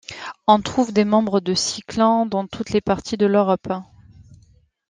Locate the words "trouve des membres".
0.63-1.41